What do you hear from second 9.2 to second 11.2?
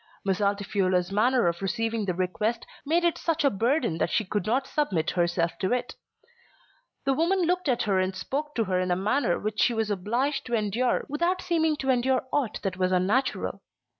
which she was obliged to endure